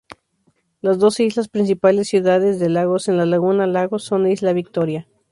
[0.81, 5.07] Las dos islas principales ciudades de Lagos en la laguna Lagos son Isla Victoria.